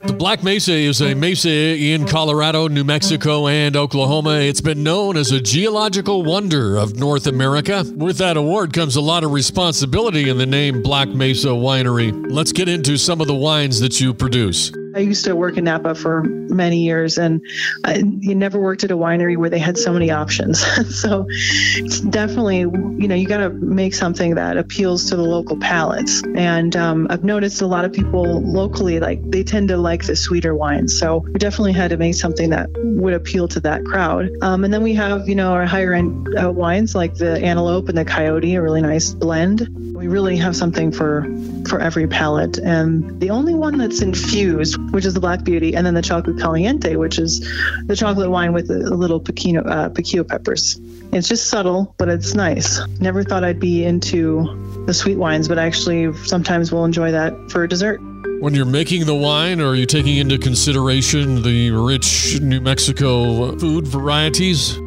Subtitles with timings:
[0.00, 4.38] The Black Mesa is a mesa in Colorado, New Mexico, and Oklahoma.
[4.38, 7.84] It's been known as a geological wonder of North America.
[7.96, 12.12] With that award comes a lot of responsibility in the name Black Mesa Winery.
[12.30, 14.70] Let's get into some of the wines that you produce.
[14.98, 17.40] I used to work in Napa for many years, and
[17.84, 20.58] I, you never worked at a winery where they had so many options.
[21.00, 25.56] so it's definitely, you know, you got to make something that appeals to the local
[25.56, 26.24] palates.
[26.34, 30.16] And um, I've noticed a lot of people locally, like they tend to like the
[30.16, 30.98] sweeter wines.
[30.98, 34.30] So we definitely had to make something that would appeal to that crowd.
[34.42, 37.88] Um, and then we have, you know, our higher end uh, wines like the Antelope
[37.88, 39.68] and the Coyote, a really nice blend.
[39.94, 41.24] We really have something for
[41.68, 42.58] for every palate.
[42.58, 46.38] And the only one that's infused which is the Black Beauty, and then the Chocolate
[46.38, 47.40] Caliente, which is
[47.86, 50.80] the chocolate wine with a, little piquino, uh, peppers.
[51.12, 52.80] It's just subtle, but it's nice.
[53.00, 57.64] Never thought I'd be into the sweet wines, but actually sometimes we'll enjoy that for
[57.64, 58.00] a dessert.
[58.40, 63.86] When you're making the wine, are you taking into consideration the rich New Mexico food
[63.86, 64.78] varieties?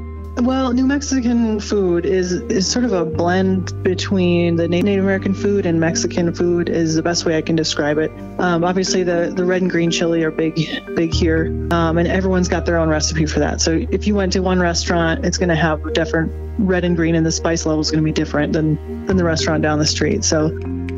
[0.41, 5.67] Well, New Mexican food is is sort of a blend between the Native American food
[5.67, 8.09] and Mexican food is the best way I can describe it.
[8.39, 10.55] Um, obviously, the the red and green chili are big
[10.95, 13.61] big here, um, and everyone's got their own recipe for that.
[13.61, 17.13] So if you went to one restaurant, it's going to have different red and green,
[17.13, 19.85] and the spice level is going to be different than than the restaurant down the
[19.85, 20.23] street.
[20.23, 20.47] So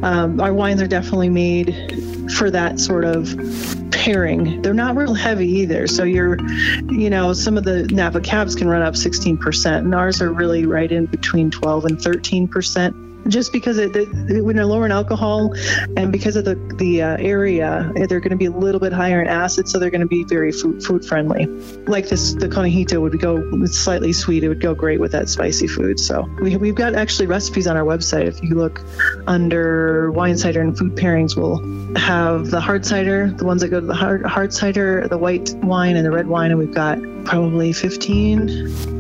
[0.03, 1.75] um, our wines are definitely made
[2.29, 3.35] for that sort of
[3.91, 4.61] pairing.
[4.61, 5.88] They're not real heavy either.
[5.88, 6.38] So you're,
[6.91, 10.66] you know, some of the Napa cabs can run up 16%, and ours are really
[10.66, 15.53] right in between 12 and 13% just because it, it, when they're lower in alcohol
[15.95, 19.22] and because of the the uh, area, they're going to be a little bit higher
[19.22, 21.45] in acid, so they're going to be very food, food friendly.
[21.85, 24.44] Like this, the conejito would go slightly sweet.
[24.44, 26.00] It would go great with that spicy food.
[26.00, 28.28] So we, we've got actually recipes on our website.
[28.28, 28.81] If you look
[29.28, 31.59] under wine cider and food pairings, we'll
[31.97, 35.53] have the hard cider, the ones that go to the hard, hard cider, the white
[35.63, 38.50] wine, and the red wine, and we've got probably 15.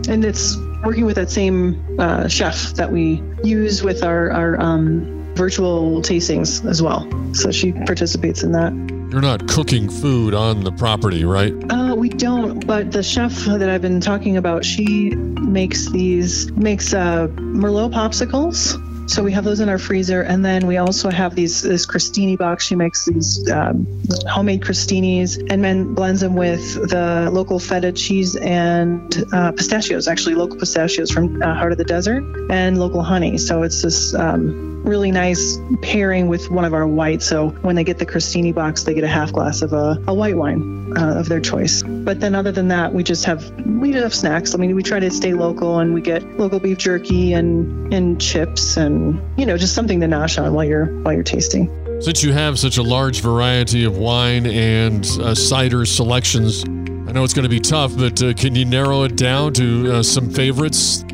[0.09, 5.33] And it's working with that same uh, chef that we use with our, our um,
[5.35, 7.07] virtual tastings as well.
[7.33, 8.73] So she participates in that.
[9.11, 11.53] You're not cooking food on the property, right?
[11.71, 16.93] Uh, we don't, but the chef that I've been talking about, she makes these, makes
[16.93, 18.75] uh, Merlot popsicles
[19.07, 22.37] so we have those in our freezer, and then we also have these this crostini
[22.37, 22.65] box.
[22.65, 23.87] She makes these um,
[24.27, 30.07] homemade crostinis, and then blends them with the local feta cheese and uh, pistachios.
[30.07, 33.37] Actually, local pistachios from uh, Heart of the Desert and local honey.
[33.37, 37.25] So it's this um, really nice pairing with one of our whites.
[37.25, 40.13] So when they get the crostini box, they get a half glass of a, a
[40.13, 41.83] white wine uh, of their choice.
[41.83, 44.53] But then other than that, we just have we just have snacks.
[44.53, 48.19] I mean, we try to stay local, and we get local beef jerky and and
[48.19, 51.69] chips and you know just something to nosh on while you're while you're tasting.
[52.01, 57.23] Since you have such a large variety of wine and uh, cider selections, I know
[57.23, 60.29] it's going to be tough, but uh, can you narrow it down to uh, some
[60.29, 61.05] favorites?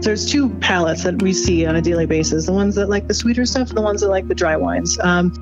[0.00, 3.14] There's two palates that we see on a daily basis: the ones that like the
[3.14, 4.98] sweeter stuff, and the ones that like the dry wines.
[5.00, 5.32] Um,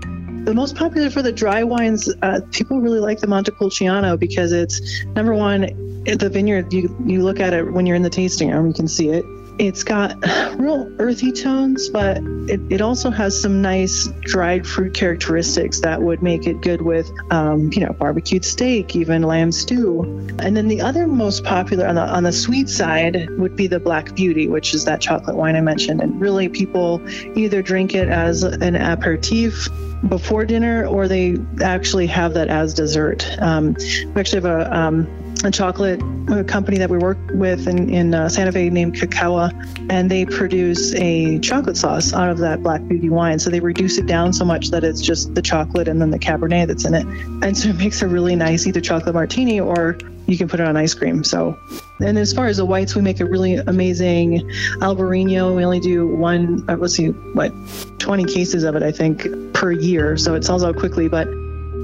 [0.44, 5.05] the most popular for the dry wines, uh, people really like the Montepulciano because it's
[5.06, 5.62] number one,
[6.05, 6.72] the vineyard.
[6.72, 9.25] You you look at it when you're in the tasting room, you can see it
[9.59, 10.17] it's got
[10.56, 12.19] real earthy tones, but
[12.49, 17.11] it, it also has some nice dried fruit characteristics that would make it good with,
[17.31, 20.03] um, you know, barbecued steak, even lamb stew.
[20.39, 23.81] And then the other most popular on the on the sweet side would be the
[23.81, 26.00] Black Beauty, which is that chocolate wine I mentioned.
[26.00, 27.00] And really, people
[27.37, 29.69] either drink it as an aperitif
[30.09, 33.27] before dinner or they actually have that as dessert.
[33.41, 36.00] Um, we actually have a um, a chocolate
[36.49, 39.53] company that we work with in, in uh, Santa Fe named Kakawa,
[39.91, 43.38] and they produce a chocolate sauce out of that Black Beauty wine.
[43.38, 46.19] So they reduce it down so much that it's just the chocolate and then the
[46.19, 47.06] Cabernet that's in it.
[47.44, 50.67] And so it makes a really nice either chocolate martini or you can put it
[50.67, 51.23] on ice cream.
[51.23, 51.59] So,
[52.00, 54.41] and as far as the whites, we make a really amazing
[54.81, 55.55] Albarino.
[55.55, 57.53] We only do one, uh, let's see, what,
[57.99, 60.17] 20 cases of it, I think, per year.
[60.17, 61.29] So it sells out quickly, but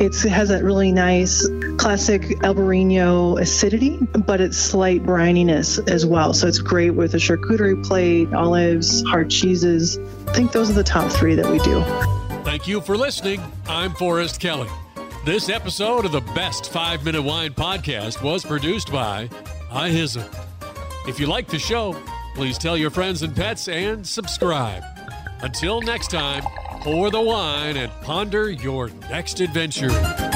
[0.01, 1.47] it has that really nice
[1.79, 6.33] classic Albarino acidity, but it's slight brininess as well.
[6.33, 9.99] So it's great with a charcuterie plate, olives, hard cheeses.
[10.29, 11.83] I think those are the top three that we do.
[12.45, 13.41] Thank you for listening.
[13.69, 14.69] I'm Forrest Kelly.
[15.25, 19.29] This episode of the Best Five Minute Wine Podcast was produced by
[19.71, 20.25] I hism.
[21.07, 21.97] If you like the show,
[22.35, 24.83] please tell your friends and pets and subscribe.
[25.43, 26.45] Until next time,
[26.83, 30.32] pour the wine and ponder your next adventure.